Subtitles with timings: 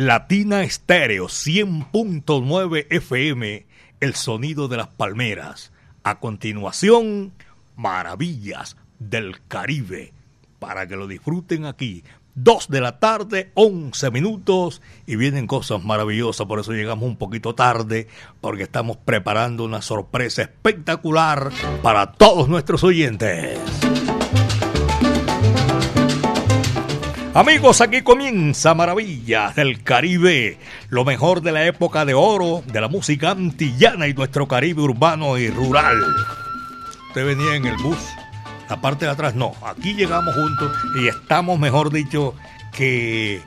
[0.00, 3.66] Latina Estéreo 100.9 FM,
[4.00, 5.72] el sonido de las palmeras.
[6.04, 7.34] A continuación,
[7.76, 10.14] Maravillas del Caribe,
[10.58, 12.02] para que lo disfruten aquí.
[12.34, 17.54] 2 de la tarde, 11 minutos, y vienen cosas maravillosas, por eso llegamos un poquito
[17.54, 18.08] tarde,
[18.40, 21.50] porque estamos preparando una sorpresa espectacular
[21.82, 23.58] para todos nuestros oyentes.
[27.32, 30.58] Amigos, aquí comienza Maravillas del Caribe,
[30.88, 35.38] lo mejor de la época de oro, de la música antillana y nuestro Caribe urbano
[35.38, 35.96] y rural.
[37.06, 37.98] Usted venía en el bus,
[38.68, 42.34] la parte de atrás no, aquí llegamos juntos y estamos, mejor dicho,
[42.72, 43.40] que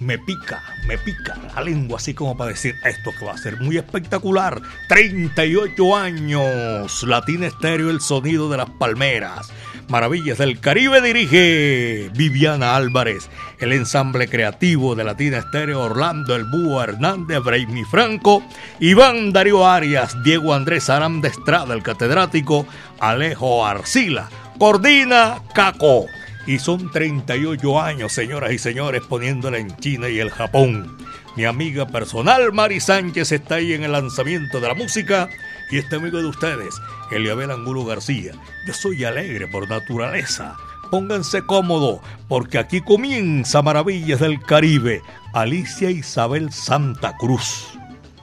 [0.00, 3.58] me pica, me pica la lengua así como para decir esto que va a ser
[3.58, 4.60] muy espectacular.
[4.88, 9.50] 38 años, Latina Estéreo, el sonido de las palmeras.
[9.90, 16.80] Maravillas del Caribe dirige Viviana Álvarez, el ensamble creativo de Latina Estéreo Orlando El Búho
[16.80, 18.44] Hernández, Braimi Franco,
[18.78, 22.68] Iván Darío Arias, Diego Andrés Aram de Estrada, el catedrático,
[23.00, 24.28] Alejo Arcila,
[24.60, 26.06] coordina Caco.
[26.46, 30.96] Y son 38 años, señoras y señores, poniéndola en China y el Japón.
[31.36, 35.28] Mi amiga personal Mari Sánchez está ahí en el lanzamiento de la música
[35.70, 38.32] y este amigo de ustedes, Eliabel Angulo García.
[38.66, 40.56] Yo soy alegre por naturaleza.
[40.90, 45.02] Pónganse cómodo, porque aquí comienza Maravillas del Caribe.
[45.32, 47.78] Alicia Isabel Santa Cruz.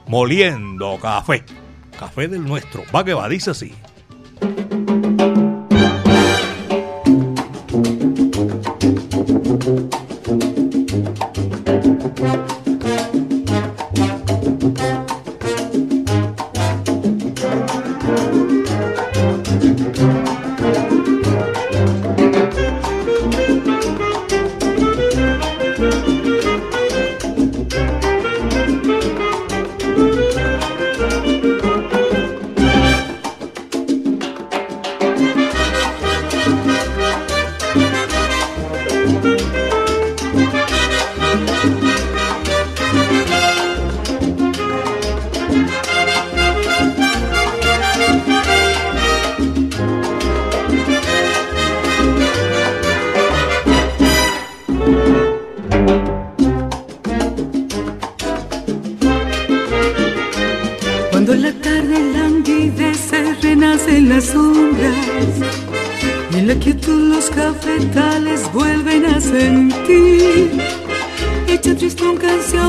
[0.06, 1.44] Moliendo café.
[1.98, 2.84] Café del nuestro.
[2.94, 3.74] Va que va, dice así.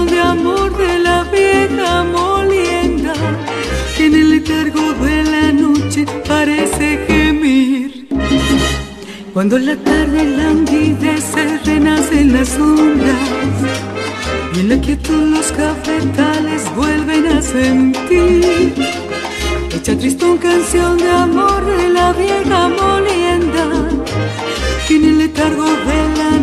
[0.06, 3.14] de amor de la vieja molienda
[3.96, 8.08] que en el letargo de la noche parece gemir.
[9.34, 13.16] Cuando en la tarde languidece renacen las ondas
[14.56, 18.74] y en la quietud los cafetales vuelven a sentir.
[19.70, 23.66] Echa triste tristón canción de amor de la vieja molienda
[24.88, 26.39] que en el letargo de la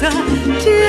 [0.00, 0.79] cosa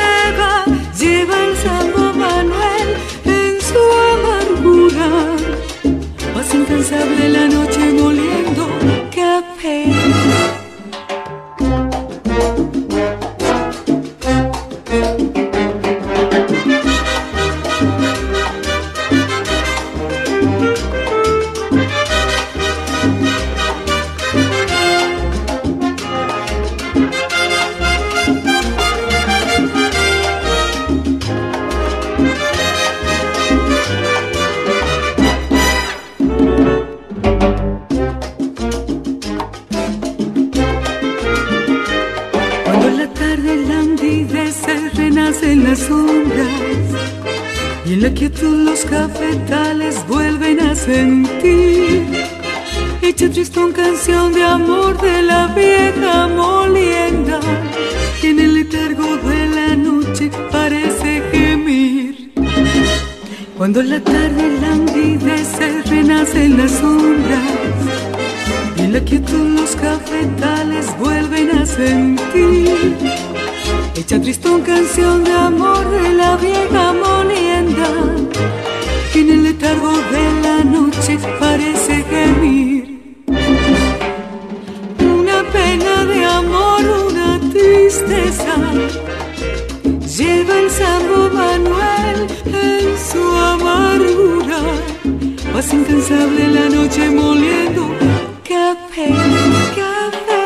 [63.62, 67.44] Cuando la tarde languidece, renacen las sombras
[68.76, 72.98] y en la quietud los cafetales vuelven a sentir.
[73.96, 77.88] Hecha tristón canción de amor de la vieja molienda
[79.14, 83.24] que en el letargo de la noche parece gemir.
[84.98, 86.82] Una pena de amor,
[87.12, 88.56] una tristeza
[90.18, 94.60] lleva el Santo Manuel su amargura,
[95.54, 97.90] pasa incansable la noche moliendo
[98.48, 99.08] café,
[99.76, 100.42] café.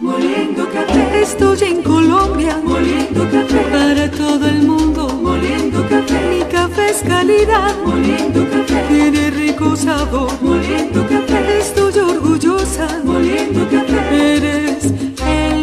[0.00, 3.58] Moliendo café, estoy en Colombia, moliendo café.
[3.72, 10.30] Para todo el mundo, moliendo café, mi café es calidad, moliendo café, tiene rico sabor,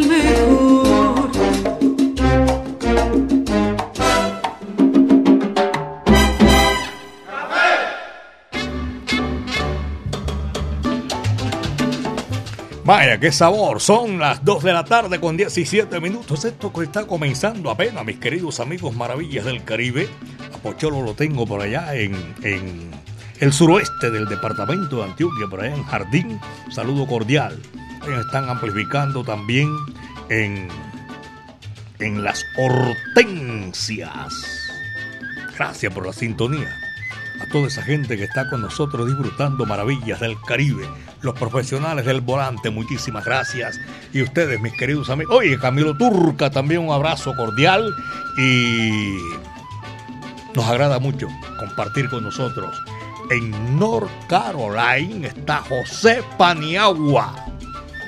[0.07, 1.31] mejor.
[12.83, 13.79] Vaya, qué sabor.
[13.79, 16.45] Son las 2 de la tarde con 17 minutos.
[16.45, 20.09] Esto que está comenzando apenas, mis queridos amigos maravillas del Caribe.
[20.53, 22.91] A Pocholo lo tengo por allá en, en
[23.39, 26.39] el suroeste del departamento de Antioquia, por allá en Jardín.
[26.69, 27.59] Saludo cordial.
[28.05, 29.69] Ellos están amplificando también
[30.29, 30.67] en,
[31.99, 34.33] en las hortensias.
[35.55, 36.69] Gracias por la sintonía.
[37.41, 40.87] A toda esa gente que está con nosotros disfrutando maravillas del Caribe.
[41.21, 43.79] Los profesionales del volante, muchísimas gracias.
[44.13, 45.37] Y ustedes, mis queridos amigos.
[45.37, 47.93] Oye, Camilo Turca, también un abrazo cordial.
[48.37, 49.17] Y
[50.55, 51.27] nos agrada mucho
[51.59, 52.81] compartir con nosotros.
[53.29, 57.50] En North Carolina está José Paniagua.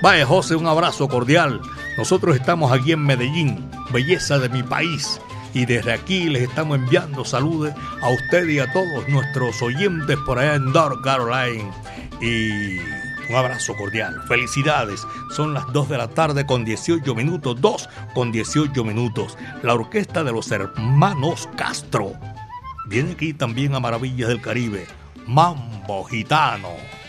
[0.04, 1.62] Vaya, José, un abrazo cordial.
[1.98, 5.22] Nosotros estamos aquí en Medellín, belleza de mi país.
[5.54, 7.72] Y desde aquí les estamos enviando saludos
[8.02, 11.72] a usted y a todos nuestros oyentes por allá en North Carolina.
[12.20, 12.80] Y
[13.30, 14.22] un abrazo cordial.
[14.28, 15.08] Felicidades.
[15.32, 17.62] Son las 2 de la tarde con 18 minutos.
[17.62, 19.38] 2 con 18 minutos.
[19.62, 22.12] La orquesta de los hermanos Castro.
[22.90, 24.86] Viene aquí también a Maravillas del Caribe.
[25.28, 27.03] Mambo Gitano.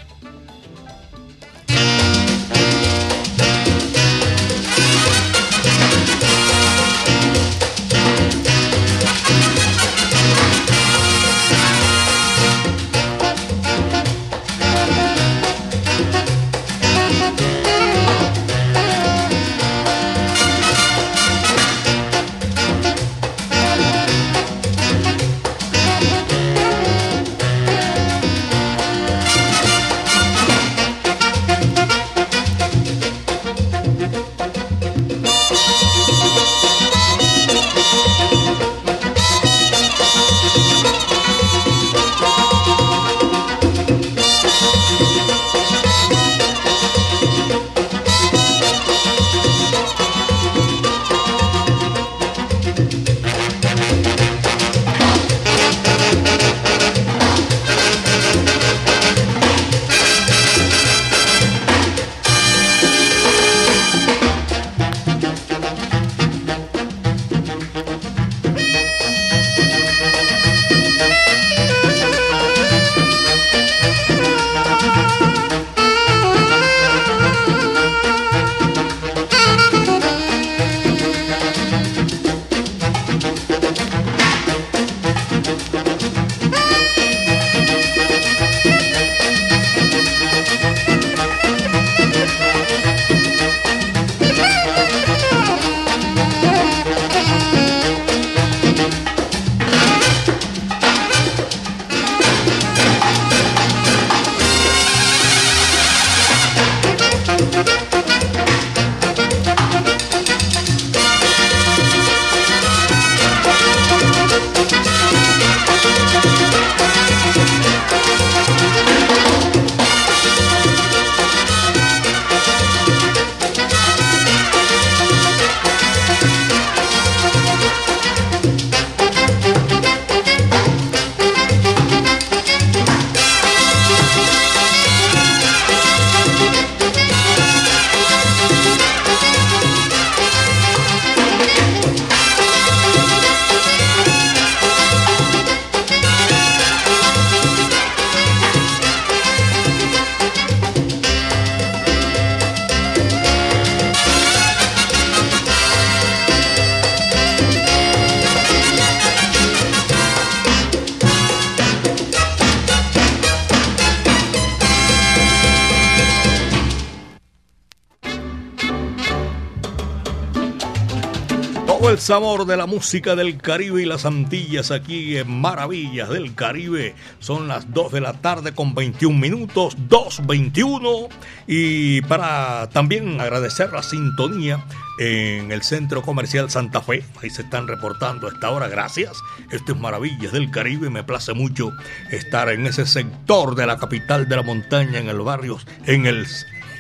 [172.05, 176.94] Sabor de la música del Caribe y las Antillas aquí en Maravillas del Caribe.
[177.19, 181.08] Son las 2 de la tarde con 21 minutos, 2.21.
[181.46, 184.63] Y para también agradecer la sintonía
[184.99, 187.03] en el Centro Comercial Santa Fe.
[187.23, 188.69] Ahí se están reportando a esta hora.
[188.69, 189.17] Gracias.
[189.51, 190.91] Esto es Maravillas del Caribe.
[190.91, 191.73] Me place mucho
[192.11, 196.27] estar en ese sector de la capital de la montaña, en el barrio, en el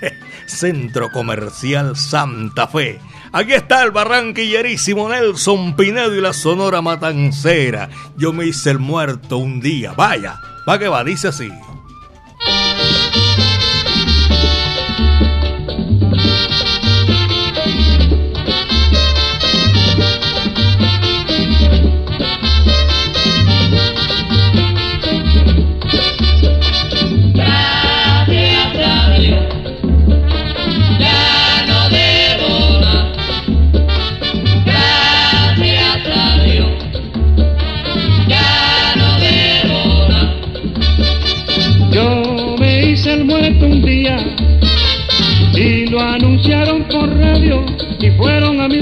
[0.46, 3.00] Centro Comercial Santa Fe.
[3.34, 7.90] Aquí está el barranquillerísimo Nelson Pinedo y la Sonora Matancera.
[8.16, 9.92] Yo me hice el muerto un día.
[9.92, 11.50] Vaya, va que va, dice así.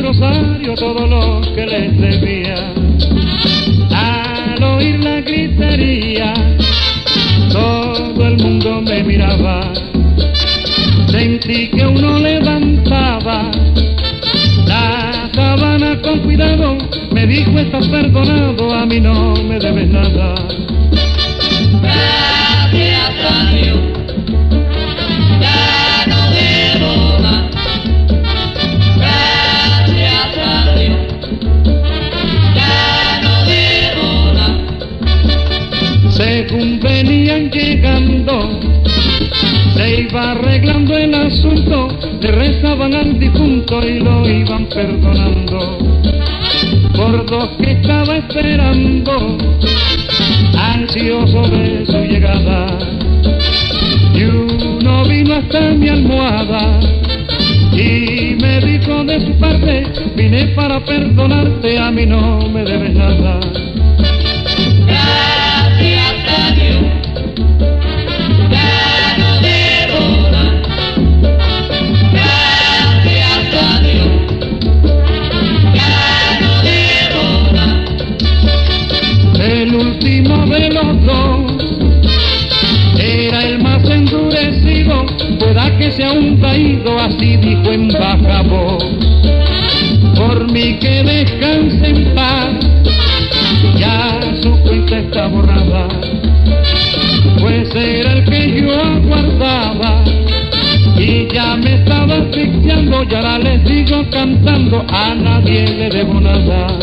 [0.02, 2.72] Rosario todo lo que les debía.
[3.90, 6.34] Al oír la gritería,
[7.50, 9.72] todo el mundo me miraba.
[11.08, 13.50] Sentí que uno levantaba
[14.66, 16.76] la sábana con cuidado.
[17.12, 20.34] Me dijo, estás perdonado, a mí no me debes nada.
[21.80, 23.81] Gracias a.
[36.80, 38.60] venían llegando,
[39.74, 41.88] se iba arreglando el asunto,
[42.20, 45.78] le rezaban al difunto y lo iban perdonando.
[46.94, 49.38] Por dos que estaba esperando,
[50.56, 52.78] ansioso de su llegada,
[54.14, 56.78] y uno vino hasta mi almohada
[57.72, 63.40] y me dijo de su parte, vine para perdonarte, a mí no me debes nada.
[82.98, 85.06] Era el más endurecido,
[85.38, 88.84] pueda que sea un caído, así dijo en baja voz.
[90.16, 92.50] Por mí que descanse en paz,
[93.76, 95.88] ya su cuenta está borrada,
[97.40, 100.04] pues era el que yo aguardaba.
[100.96, 106.78] Y ya me estaba asfixiando y ahora les digo cantando, a nadie le debo nada.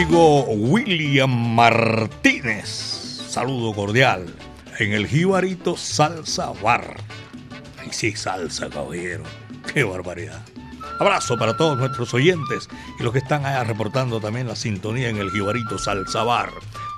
[0.00, 2.68] Amigo William Martínez.
[2.68, 4.32] Saludo cordial
[4.78, 6.98] en el Jibarito Salsa Bar.
[7.80, 9.24] Ay, sí, salsa, caballero.
[9.74, 10.40] Qué barbaridad.
[11.00, 12.68] Abrazo para todos nuestros oyentes
[13.00, 16.50] y los que están allá reportando también la sintonía en el Jibarito Salsa Bar.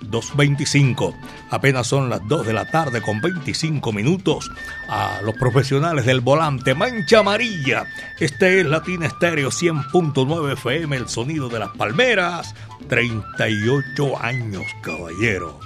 [0.03, 1.15] 2.25.
[1.51, 4.51] Apenas son las 2 de la tarde con 25 minutos.
[4.89, 7.87] A los profesionales del volante, Mancha Amarilla.
[8.19, 12.55] Este es Latina Estéreo 100.9 FM, el sonido de las palmeras.
[12.89, 15.59] 38 años, caballero.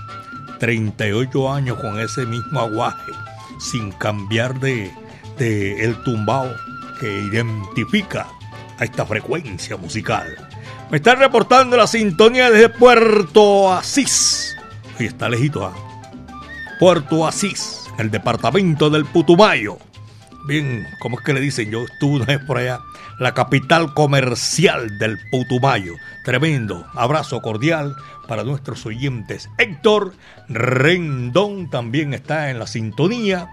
[0.59, 3.13] 38 años con ese mismo aguaje,
[3.59, 4.91] sin cambiar de,
[5.39, 6.55] de el tumbao
[7.01, 8.27] que identifica
[8.79, 10.44] a esta frecuencia musical.
[10.95, 14.55] Me está reportando la sintonía desde Puerto Asís.
[14.97, 15.75] Ahí está lejito, ¿ah?
[16.79, 19.77] Puerto Asís, el departamento del Putumayo.
[20.47, 21.69] Bien, ¿cómo es que le dicen?
[21.69, 22.79] Yo estuve una vez por allá.
[23.19, 25.95] La capital comercial del Putumayo.
[26.25, 26.87] Tremendo.
[26.95, 27.97] Abrazo cordial
[28.29, 29.51] para nuestros oyentes.
[29.59, 30.13] Héctor
[30.49, 33.49] Rendón también está en la sintonía.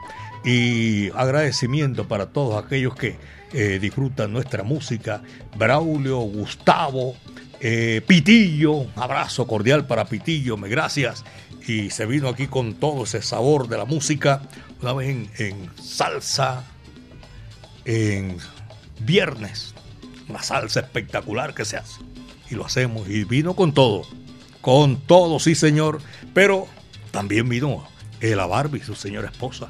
[0.45, 3.17] Y agradecimiento para todos aquellos que
[3.53, 5.21] eh, disfrutan nuestra música.
[5.57, 7.15] Braulio, Gustavo,
[7.59, 11.23] eh, Pitillo, abrazo cordial para Pitillo, me gracias.
[11.67, 14.41] Y se vino aquí con todo ese sabor de la música,
[14.81, 16.63] una vez en, salsa,
[17.85, 18.37] en
[18.99, 19.75] viernes,
[20.27, 22.01] una salsa espectacular que se hace.
[22.49, 24.03] Y lo hacemos, y vino con todo,
[24.61, 26.01] con todo, sí señor,
[26.33, 26.67] pero
[27.11, 27.87] también vino
[28.21, 29.69] el Barbie, su señora esposa.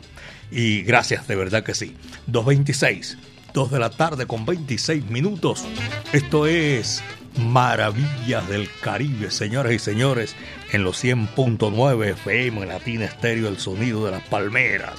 [0.49, 1.95] Y gracias, de verdad que sí.
[2.27, 3.17] 226,
[3.53, 5.65] 2 de la tarde con 26 minutos.
[6.13, 7.03] Esto es
[7.37, 10.35] Maravillas del Caribe, señoras y señores,
[10.71, 14.95] en los 100.9 FM, Latina Estéreo, el sonido de las palmeras.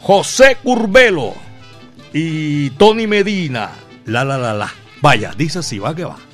[0.00, 1.34] José Curbelo
[2.12, 3.70] y Tony Medina,
[4.06, 4.72] la la la la.
[5.02, 6.25] Vaya, dice así, va que va.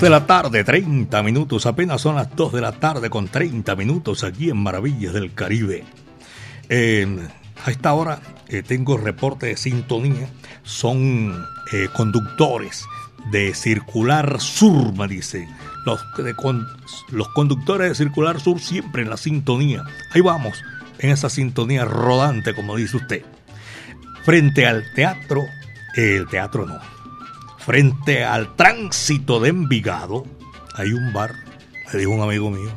[0.00, 1.66] De la tarde, 30 minutos.
[1.66, 5.84] Apenas son las 2 de la tarde con 30 minutos aquí en Maravillas del Caribe.
[6.68, 10.28] a esta hora eh, tengo reporte de sintonía.
[10.62, 12.84] Son eh, conductores
[13.30, 15.46] de Circular Sur, me dice.
[15.84, 16.04] Los,
[17.10, 19.84] los conductores de Circular Sur siempre en la sintonía.
[20.12, 20.62] Ahí vamos,
[20.98, 23.22] en esa sintonía rodante, como dice usted.
[24.24, 25.44] Frente al teatro,
[25.96, 26.93] el teatro no
[27.64, 30.26] Frente al tránsito de Envigado
[30.74, 31.32] hay un bar,
[31.90, 32.70] me dijo un amigo mío.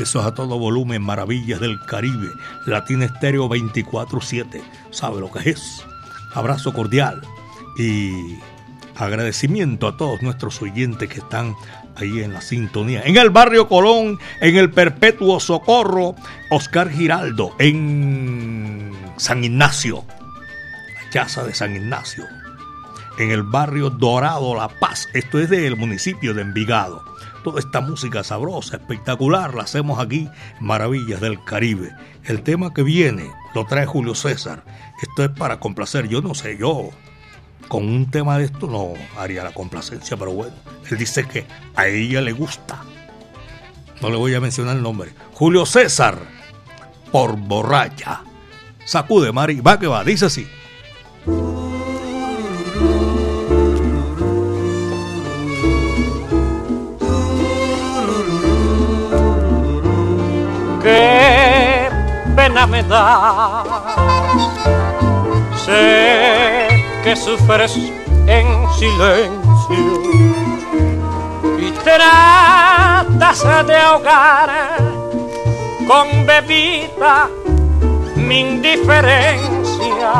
[0.00, 2.26] Eso es a todo volumen, Maravillas del Caribe,
[2.66, 4.60] Latina Estéreo 24-7.
[4.90, 5.84] ¿Sabe lo que es?
[6.34, 7.22] Abrazo cordial
[7.78, 8.36] y
[8.96, 11.54] agradecimiento a todos nuestros oyentes que están
[11.94, 13.02] ahí en la sintonía.
[13.04, 16.16] En el barrio Colón, en el Perpetuo Socorro,
[16.50, 22.24] Oscar Giraldo, en San Ignacio, la casa de San Ignacio
[23.18, 25.08] en el barrio Dorado La Paz.
[25.14, 27.04] Esto es del municipio de Envigado.
[27.44, 30.28] Toda esta música sabrosa, espectacular, la hacemos aquí,
[30.60, 31.92] Maravillas del Caribe.
[32.24, 34.64] El tema que viene lo trae Julio César.
[35.02, 36.90] Esto es para complacer, yo no sé, yo
[37.68, 40.52] con un tema de esto no haría la complacencia, pero bueno,
[40.90, 42.82] él dice que a ella le gusta.
[44.02, 45.14] No le voy a mencionar el nombre.
[45.32, 46.18] Julio César,
[47.10, 48.24] por borracha.
[48.84, 50.46] Sacude, Mari, va que va, dice así.
[62.66, 63.64] Me da.
[65.64, 66.68] Sé
[67.02, 67.76] que sufres
[68.26, 68.46] en
[68.78, 70.02] silencio
[71.58, 74.50] y tratas de ahogar
[75.86, 77.28] con bebida
[78.16, 80.12] mi indiferencia.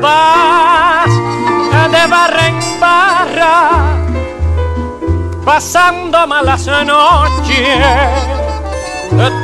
[0.00, 1.10] Vas
[1.90, 4.09] de barra en barra
[5.44, 8.40] pasando malas noches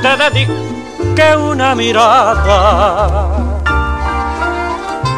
[0.02, 3.28] te dediqué una mirada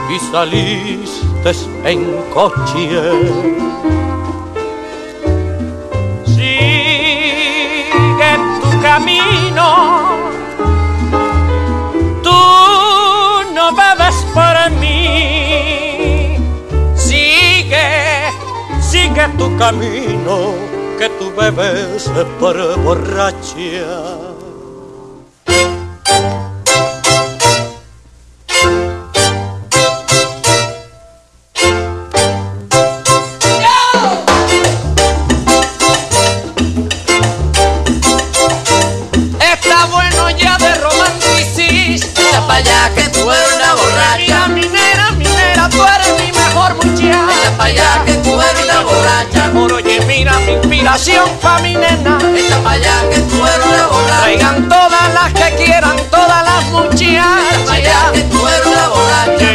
[0.09, 1.53] y saliste
[1.85, 2.01] en
[2.33, 3.03] coche.
[6.25, 7.93] Sigue
[8.63, 9.67] tu camino,
[12.23, 12.41] tú
[13.55, 16.37] no bebes por mí.
[16.95, 18.31] Sigue,
[18.81, 20.68] sigue tu camino,
[20.99, 24.28] que tú bebes por borracha.
[50.79, 52.19] Inspiración pa' mi nena.
[52.37, 54.21] Echa pa' allá que tú eres una borracha.
[54.23, 57.23] Traigan todas las que quieran, todas las Echa
[57.67, 58.13] pa' allá muchachas.
[58.13, 59.48] que tú eres una borracha.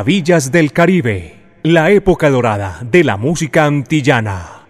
[0.00, 4.62] Maravillas del Caribe, la época dorada de la música antillana.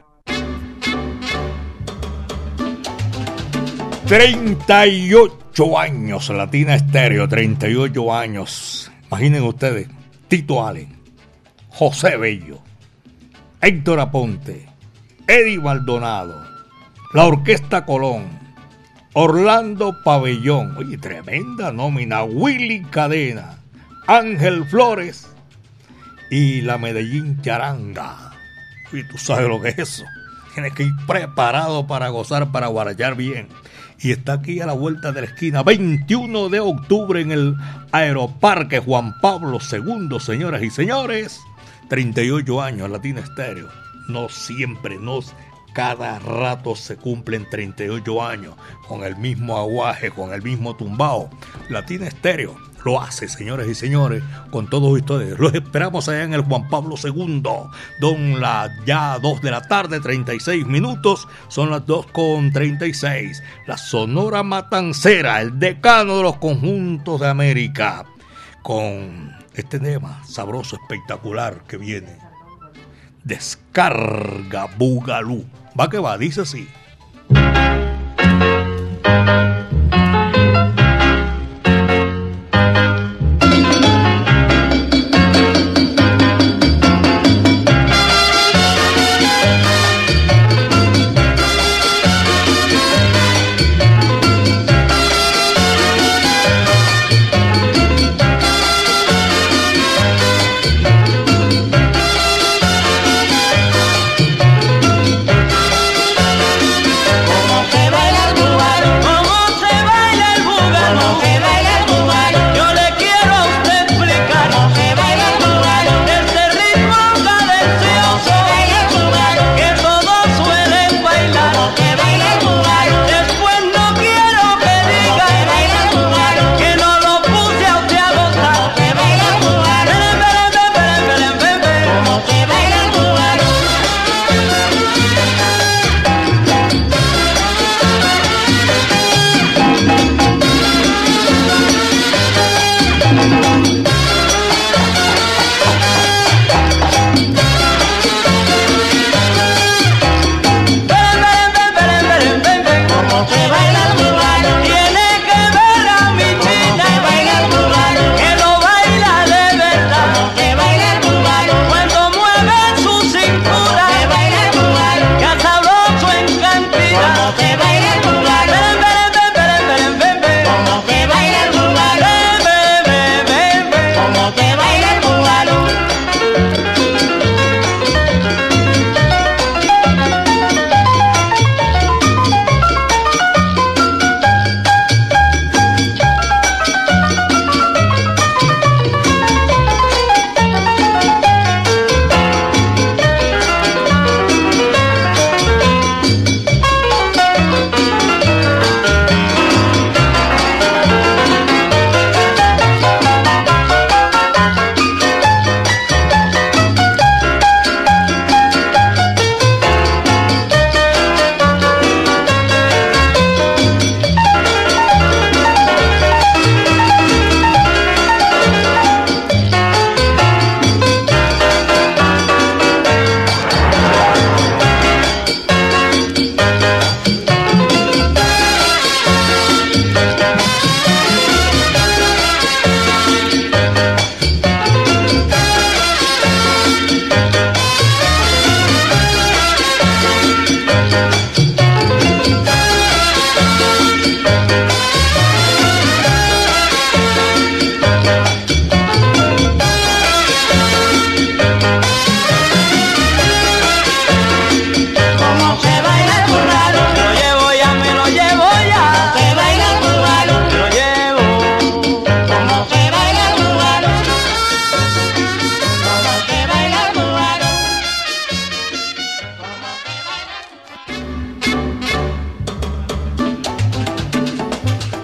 [4.08, 8.90] 38 años, Latina Estéreo, 38 años.
[9.06, 9.86] Imaginen ustedes,
[10.26, 10.98] Tito Allen,
[11.68, 12.58] José Bello,
[13.60, 14.66] Héctor Aponte,
[15.28, 16.42] Eddie Maldonado,
[17.14, 18.24] la Orquesta Colón,
[19.12, 23.59] Orlando Pabellón, oye, tremenda nómina, Willy Cadena,
[24.10, 25.28] Ángel Flores
[26.32, 28.32] y la Medellín Charanga.
[28.92, 30.04] Y tú sabes lo que es eso.
[30.52, 33.46] Tienes que ir preparado para gozar, para guarallar bien.
[34.00, 37.54] Y está aquí a la vuelta de la esquina, 21 de octubre en el
[37.92, 41.38] Aeroparque Juan Pablo II, señoras y señores.
[41.88, 43.68] 38 años, Latina Estéreo.
[44.08, 45.20] No siempre, no
[45.72, 48.56] cada rato se cumplen 38 años
[48.88, 51.30] con el mismo aguaje, con el mismo tumbao.
[51.68, 55.38] Latina Estéreo lo hace, señores y señores, con todos ustedes.
[55.38, 57.42] Los esperamos allá en el Juan Pablo II.
[58.00, 61.28] Don la ya 2 de la tarde, 36 minutos.
[61.48, 63.42] Son las 2 con 36.
[63.66, 68.04] La Sonora Matancera, el decano de los conjuntos de América.
[68.62, 72.16] Con este tema sabroso, espectacular que viene.
[73.24, 75.44] Descarga Bugalú.
[75.78, 76.68] Va que va, dice así.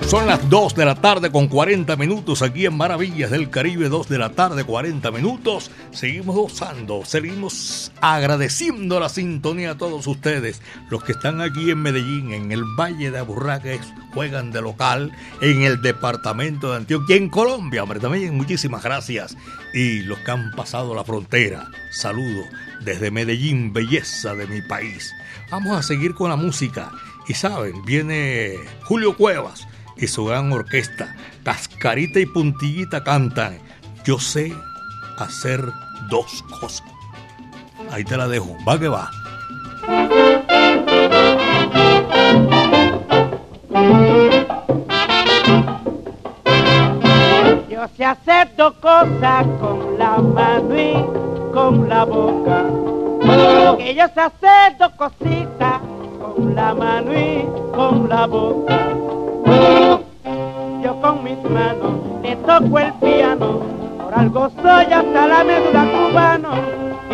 [0.06, 4.08] Son las 2 de la tarde con 40 minutos aquí en Maravillas del Caribe, 2
[4.08, 5.72] de la tarde 40 minutos.
[5.90, 12.32] Seguimos gozando, seguimos agradeciendo la sintonía a todos ustedes, los que están aquí en Medellín,
[12.32, 13.80] en el Valle de Aburraques,
[14.14, 19.36] juegan de local, en el departamento de Antioquia, en Colombia, hombre, también muchísimas gracias.
[19.74, 22.44] Y los que han pasado la frontera, saludo
[22.84, 25.12] desde Medellín, belleza de mi país.
[25.50, 26.92] Vamos a seguir con la música.
[27.26, 29.66] Y saben, viene Julio Cuevas
[29.96, 31.14] y su gran orquesta.
[31.44, 33.58] Cascarita y Puntillita cantan.
[34.04, 34.52] Yo sé
[35.18, 35.60] hacer
[36.10, 36.86] dos cosas.
[37.90, 38.56] Ahí te la dejo.
[38.66, 39.10] Va que va.
[47.68, 52.64] Yo sé hacer dos cosas con la mano y con la boca.
[53.22, 55.80] Yo sé hacer dos cositas
[56.20, 59.25] con la mano y con la boca.
[60.82, 63.60] Yo con mis manos le toco el piano,
[64.02, 66.50] por algo soy hasta la médula cubano,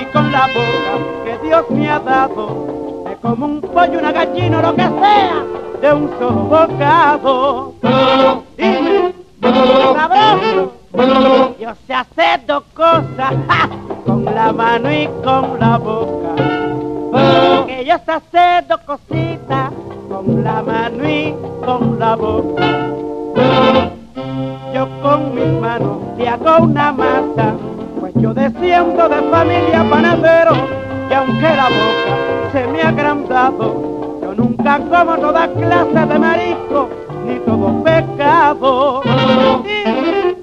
[0.01, 0.93] y con la boca
[1.25, 5.45] que Dios me ha dado, me como un pollo, una gallina, lo que sea,
[5.81, 7.75] de un solo bocado.
[9.95, 10.73] Sabroso,
[11.61, 13.35] yo sé hacer dos cosas,
[14.07, 16.62] con la mano y con la boca.
[17.13, 19.71] Que yo sé hacer dos cositas,
[20.09, 22.65] con la mano y con la boca.
[24.73, 27.55] Yo con mis manos te hago una masa,
[28.01, 30.55] pues yo desciendo de familia panadero,
[31.11, 36.89] y aunque la boca se me ha agrandado, yo nunca como toda clase de marisco,
[37.27, 39.03] ni todo pecado.
[39.63, 40.37] Dime,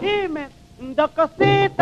[0.00, 0.48] dime,
[0.96, 1.73] dos cositas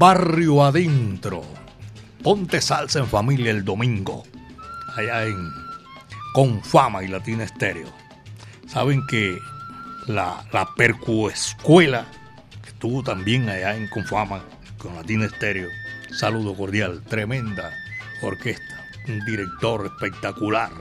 [0.00, 1.42] Barrio Adentro.
[2.22, 4.22] Ponte salsa en familia el domingo.
[4.96, 5.36] Allá en
[6.32, 7.88] Confama y Latina Estéreo.
[8.66, 9.38] Saben que
[10.06, 12.06] la, la Percuescuela,
[12.62, 14.42] que estuvo también allá en Confama
[14.78, 15.68] con Latina Estéreo.
[16.18, 17.70] Saludo cordial, tremenda
[18.22, 20.72] orquesta, un director espectacular.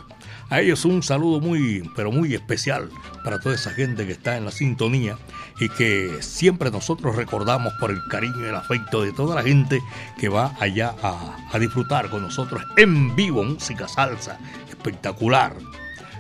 [0.50, 2.90] A ellos un saludo muy, pero muy especial
[3.26, 5.18] para toda esa gente que está en la sintonía
[5.60, 9.82] y que siempre nosotros recordamos por el cariño y el afecto de toda la gente
[10.18, 15.54] que va allá a, disfrutar con nosotros en vivo música salsa espectacular.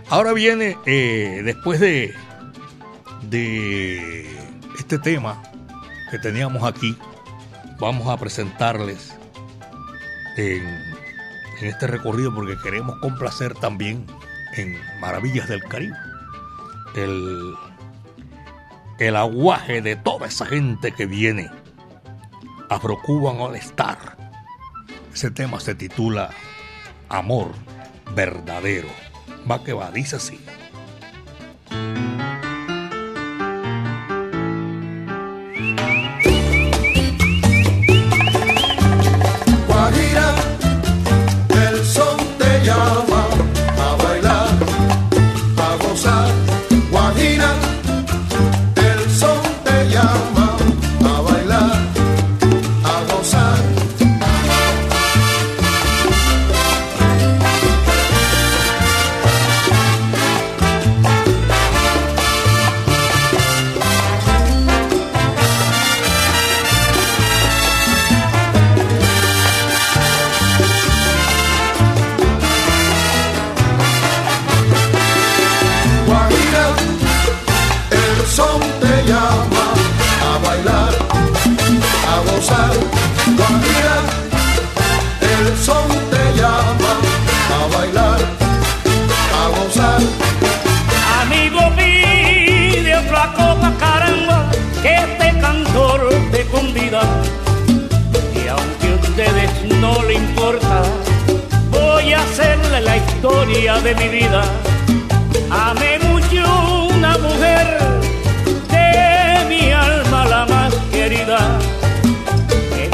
[0.09, 2.13] Ahora viene, eh, después de,
[3.29, 4.37] de
[4.77, 5.41] este tema
[6.11, 6.97] que teníamos aquí,
[7.79, 9.13] vamos a presentarles
[10.35, 10.65] en,
[11.61, 14.05] en este recorrido porque queremos complacer también
[14.57, 15.95] en Maravillas del Caribe
[16.95, 17.55] el,
[18.99, 21.49] el aguaje de toda esa gente que viene
[22.69, 24.17] Afro-Cuban All Star.
[25.13, 26.29] Ese tema se titula
[27.07, 27.51] Amor
[28.13, 28.89] Verdadero.
[29.49, 30.39] Va que va, dice así.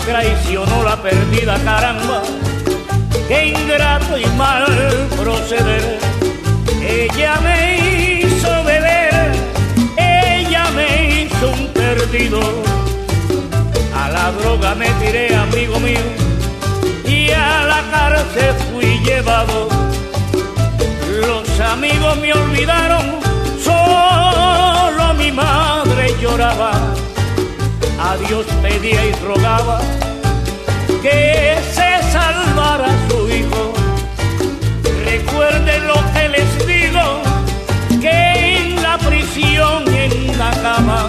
[0.05, 2.21] Traicionó la perdida caramba,
[3.27, 4.65] qué ingrato y mal
[5.17, 5.99] proceder.
[6.87, 9.31] Ella me hizo beber,
[9.97, 12.39] ella me hizo un perdido.
[13.95, 16.05] A la droga me tiré, amigo mío,
[17.05, 19.85] y a la cárcel fui llevado
[21.21, 23.05] los amigos me olvidaron,
[23.63, 27.04] solo mi madre lloraba.
[28.07, 29.81] A Dios pedía y rogaba
[31.01, 33.73] que se salvara su hijo.
[35.03, 37.21] Recuerden lo que les digo,
[37.99, 41.07] que en la prisión y en la cama,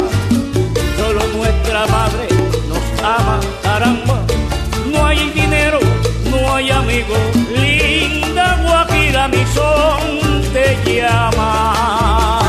[0.96, 2.28] solo nuestra madre
[2.66, 4.18] nos ama, caramba.
[4.90, 5.80] No hay dinero,
[6.30, 7.18] no hay amigos,
[7.54, 12.45] linda Guajira mi son te llama.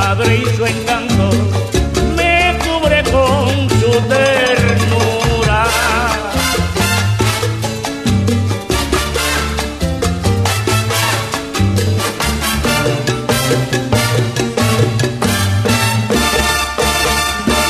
[0.00, 1.30] Madre y su encanto
[2.16, 5.66] me cubre con su ternura.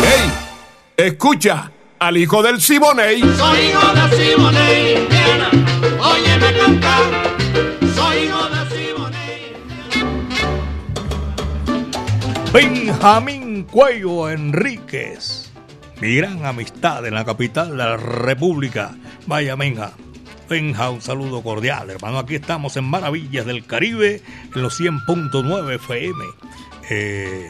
[0.03, 0.31] ¡Hey!
[0.97, 3.21] Escucha al hijo del Siboney.
[3.37, 5.20] Soy hijo de Simone,
[12.53, 15.53] Benjamín Cuello Enríquez.
[16.01, 18.91] Mi gran amistad en la capital de la República.
[19.29, 19.93] Vaya, Benja.
[20.49, 22.19] Benja, un saludo cordial, hermano.
[22.19, 24.21] Aquí estamos en Maravillas del Caribe,
[24.53, 26.25] en los 100.9 FM.
[26.91, 27.49] Eh,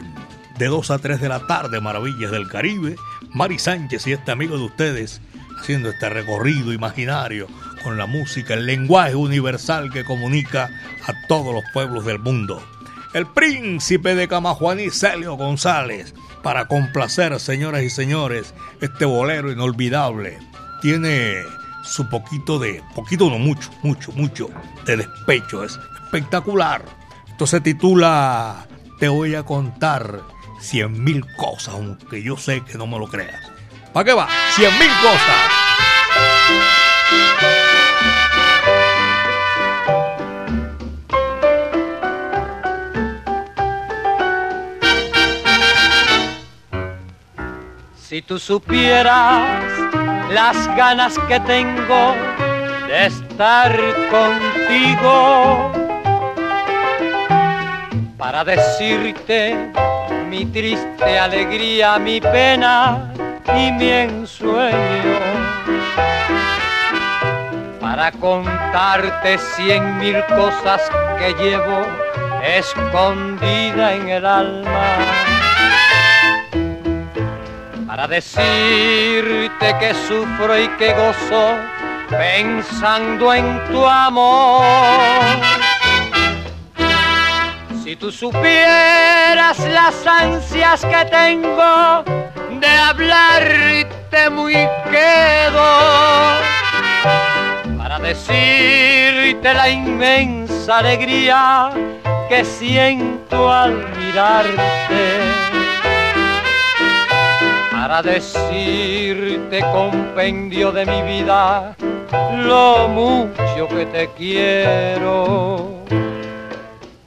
[0.59, 2.95] de 2 a 3 de la tarde, Maravillas del Caribe.
[3.33, 5.19] Mari Sánchez y este amigo de ustedes
[5.59, 7.47] haciendo este recorrido imaginario
[7.83, 10.69] con la música, el lenguaje universal que comunica
[11.07, 12.61] a todos los pueblos del mundo.
[13.13, 20.39] El príncipe de Camajuaní, Celio González, para complacer, señoras y señores, este bolero inolvidable.
[20.81, 21.43] Tiene
[21.83, 24.49] su poquito de, poquito no mucho, mucho, mucho
[24.85, 25.63] de despecho.
[25.65, 26.83] Es espectacular.
[27.27, 28.65] Esto se titula
[28.99, 30.21] Te voy a contar
[30.61, 33.51] cien mil cosas, aunque yo sé que no me lo creas.
[33.91, 34.29] ¿Para qué va?
[34.55, 35.51] Cien mil cosas.
[48.11, 49.41] Si tú supieras
[50.31, 52.13] las ganas que tengo
[52.85, 53.71] de estar
[54.11, 55.71] contigo
[58.17, 59.55] para decirte
[60.29, 63.13] mi triste alegría, mi pena
[63.55, 65.19] y mi ensueño.
[67.79, 70.81] Para contarte cien mil cosas
[71.17, 71.85] que llevo
[72.43, 75.30] escondida en el alma
[77.91, 81.57] para decirte que sufro y que gozo
[82.09, 84.63] pensando en tu amor.
[87.83, 92.05] Si tú supieras las ansias que tengo
[92.61, 94.53] de hablarte muy
[94.89, 95.69] quedo,
[97.77, 101.71] para decirte la inmensa alegría
[102.29, 105.50] que siento al mirarte
[107.81, 111.75] para decirte compendio de mi vida
[112.37, 115.81] lo mucho que te quiero.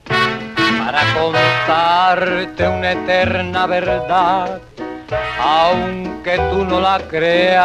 [0.04, 4.60] Para contarte una eterna verdad,
[5.40, 7.64] aunque tú no la creas.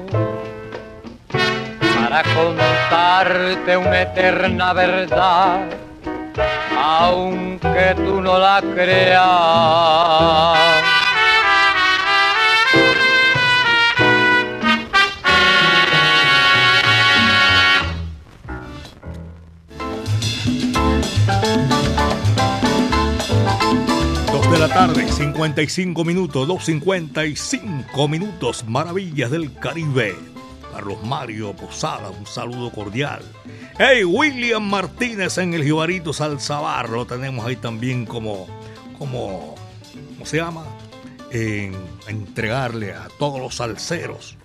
[2.11, 5.69] para contarte una eterna verdad,
[6.77, 9.21] aunque tú no la creas.
[24.33, 30.30] Dos de la tarde, 55 minutos, 2.55 minutos, maravillas del Caribe.
[30.71, 33.23] Carlos Mario Posada, un saludo cordial.
[33.77, 38.47] Hey, William Martínez en el Jibarito Salzabar, lo tenemos ahí también como,
[38.97, 39.55] como
[40.13, 40.65] ¿cómo se llama?
[41.31, 41.75] En
[42.07, 44.37] entregarle a todos los salseros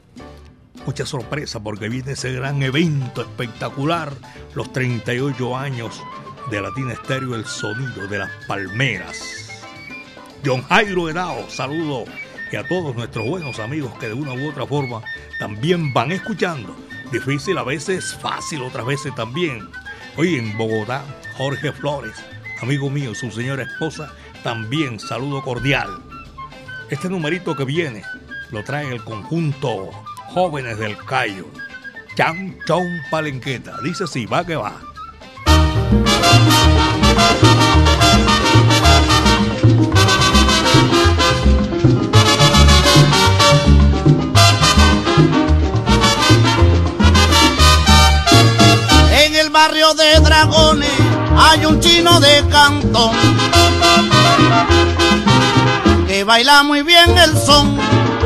[0.87, 4.13] mucha sorpresa porque viene ese gran evento espectacular,
[4.55, 6.01] los 38 años
[6.51, 9.19] de Latina Estéreo, el sonido de las palmeras.
[10.45, 12.05] John Jairo Henao, saludo
[12.51, 15.03] y a todos nuestros buenos amigos que de una u otra forma
[15.39, 16.77] también van escuchando.
[17.11, 19.69] Difícil a veces, fácil otras veces también.
[20.17, 21.05] Hoy en Bogotá,
[21.37, 22.17] Jorge Flores,
[22.61, 25.89] amigo mío, su señora esposa, también saludo cordial.
[26.91, 28.03] Este numerito que viene
[28.51, 29.91] lo trae el conjunto
[30.29, 31.47] Jóvenes del Cayo.
[32.17, 33.77] Chan Chon Palenqueta.
[33.83, 34.81] Dice así, va que va.
[49.67, 50.89] Barrio de Dragones
[51.37, 53.11] hay un chino de cantón
[56.07, 57.77] que baila muy bien el son,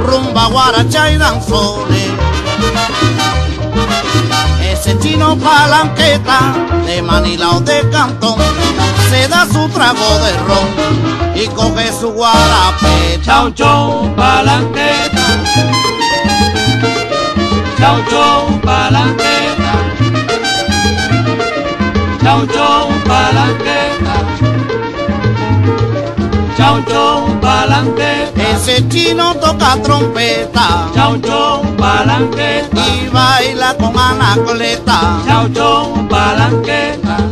[0.07, 2.11] rumba, guaracha y danzones.
[4.63, 6.53] Ese chino palanqueta
[6.85, 8.37] de Manila o de Cantón
[9.09, 10.69] se da su trago de ron
[11.35, 13.19] y coge su guarape.
[13.25, 15.27] Chau chau palanqueta,
[17.79, 19.50] chau chau palanqueta,
[22.31, 24.15] chau chau palanqueta,
[26.57, 28.43] chau chau palanqueta.
[28.51, 37.30] Ese chino toca trompeta, chau chau palanqueta y baila con anacoleta, chau chau palanqueta.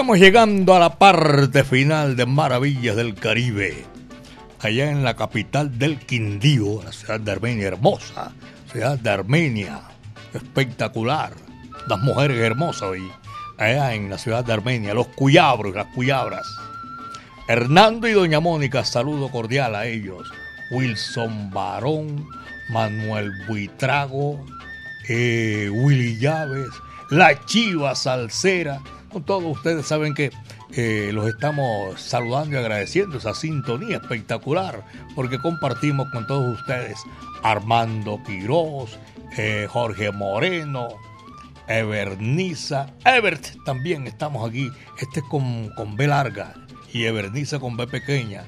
[0.00, 3.84] Estamos llegando a la parte final de Maravillas del Caribe.
[4.60, 8.32] Allá en la capital del Quindío, la ciudad de Armenia, hermosa,
[8.72, 9.82] ciudad de Armenia,
[10.32, 11.34] espectacular.
[11.86, 13.02] Las mujeres hermosas hoy,
[13.58, 16.46] allá en la ciudad de Armenia, los cuyabros las cuyabras.
[17.46, 20.32] Hernando y Doña Mónica, saludo cordial a ellos.
[20.70, 22.26] Wilson Barón,
[22.70, 24.46] Manuel Buitrago,
[25.10, 26.70] eh, Willy Llaves,
[27.10, 28.80] La Chiva Salsera.
[29.26, 30.30] Todos ustedes saben que
[30.72, 34.84] eh, los estamos saludando y agradeciendo esa sintonía espectacular
[35.16, 36.98] porque compartimos con todos ustedes
[37.42, 38.98] Armando Quirós,
[39.36, 40.88] eh, Jorge Moreno,
[41.66, 46.54] Everniza, Evert también estamos aquí, este con, con B larga
[46.92, 48.44] y Everniza con B pequeña.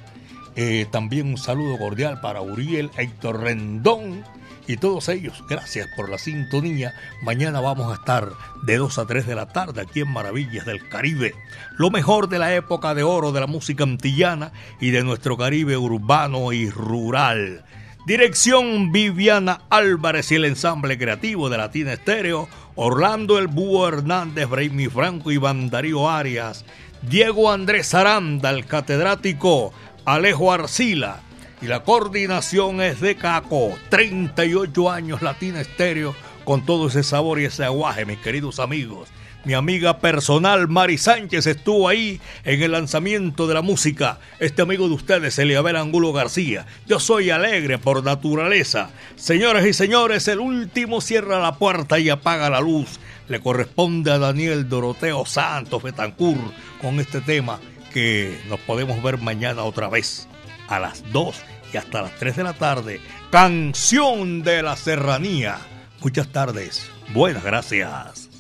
[0.55, 4.23] Eh, también un saludo cordial para Uriel, Héctor Rendón
[4.67, 5.43] y todos ellos.
[5.49, 6.95] Gracias por la sintonía.
[7.23, 8.33] Mañana vamos a estar
[8.63, 11.35] de 2 a 3 de la tarde aquí en Maravillas del Caribe.
[11.77, 15.77] Lo mejor de la época de oro de la música antillana y de nuestro Caribe
[15.77, 17.65] urbano y rural.
[18.05, 24.89] Dirección Viviana Álvarez y el ensamble creativo de Latina Estéreo, Orlando El Búho Hernández, Braimi
[24.89, 26.65] Franco y Darío Arias,
[27.03, 29.73] Diego Andrés Aranda, el catedrático
[30.05, 31.21] Alejo Arcila,
[31.63, 37.45] y la coordinación es de Caco, 38 años Latina Estéreo, con todo ese sabor y
[37.45, 39.09] ese aguaje, mis queridos amigos.
[39.45, 44.19] Mi amiga personal Mari Sánchez estuvo ahí en el lanzamiento de la música.
[44.41, 46.67] Este amigo de ustedes, Eliabel Angulo García.
[46.87, 48.91] Yo soy alegre por naturaleza.
[49.15, 52.99] Señoras y señores, el último cierra la puerta y apaga la luz.
[53.29, 56.39] Le corresponde a Daniel Doroteo Santos Betancur
[56.81, 57.61] con este tema
[57.93, 60.29] que nos podemos ver mañana otra vez
[60.73, 61.37] a las 2
[61.73, 63.01] y hasta las 3 de la tarde.
[63.31, 65.59] Canción de la Serranía.
[66.01, 66.87] Muchas tardes.
[67.13, 68.31] Buenas gracias.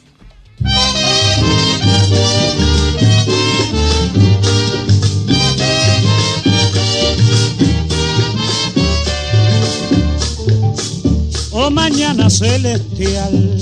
[11.52, 13.60] Oh mañana celestial.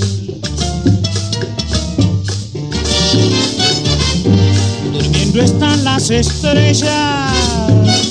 [4.93, 8.10] Durmiendo están las estrellas.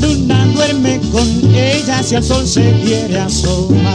[0.00, 1.26] La luna duerme con
[1.56, 3.92] ellas y el sol se quiere asomar.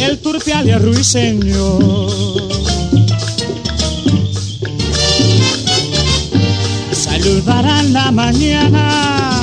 [0.00, 2.50] El turpial y ruiseñor
[6.90, 9.40] saludarán la mañana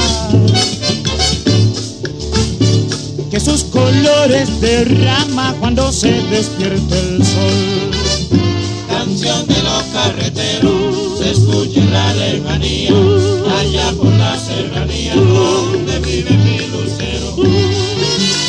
[3.29, 7.91] que sus colores derrama cuando se despierte el sol.
[8.89, 10.90] Canción de los carreteros,
[11.33, 12.91] se escucha en la lejanía,
[13.59, 17.35] allá por la serranía donde vive mi lucero.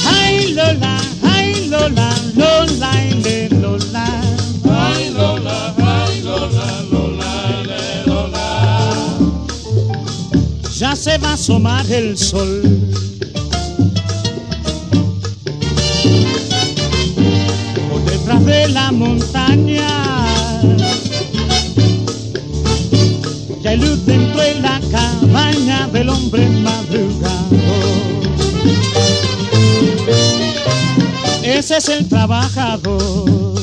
[0.07, 4.23] Ay Lola, ay Lola, Lola, le Lola.
[4.65, 8.87] Ay Lola, ay Lola, Lola, le Lola.
[10.77, 12.63] Ya se va a asomar el sol.
[17.91, 20.03] Por detrás de la montaña.
[26.03, 27.63] Del hombre madrugador.
[31.45, 33.55] Ese es el trabajador.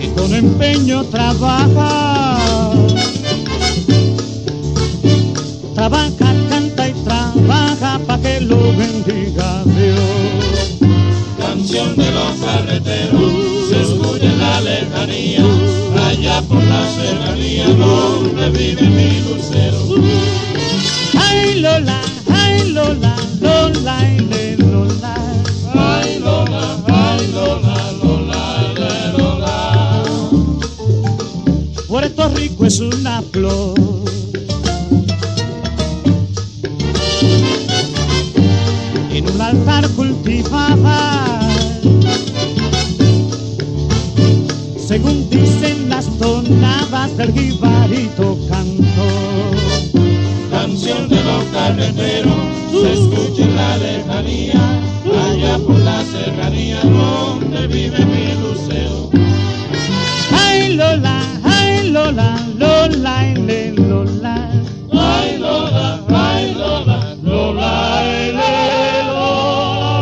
[0.00, 2.70] Que con empeño trabaja.
[5.74, 10.78] Trabaja, canta y trabaja para que lo bendiga Dios.
[11.40, 13.32] Canción de los carreteros,
[13.68, 15.41] se escucha en la lejanía,
[16.32, 19.78] allá por la serranía donde vive mi lucero.
[21.18, 22.00] Ay Lola,
[22.32, 25.16] ay Lola, Lola, y le Lola.
[25.74, 30.02] Ay Lola, ay Lola, Lola, le Lola.
[31.88, 33.74] Puerto Rico es una flor.
[39.12, 40.71] En un altar cultivada,
[46.60, 49.06] las tonadas del jibarito canto.
[50.50, 52.34] Canción de los carreteros,
[52.70, 54.80] se escucha en la lejanía,
[55.30, 59.10] allá por la serranía donde vive mi lucero.
[60.32, 64.50] Ay Lola, ay Lola, Lola, Lola.
[64.92, 70.00] Ay Lola, ay Lola, Lola, y le Lola.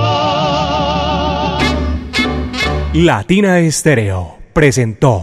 [2.92, 5.22] Latina Estéreo presentó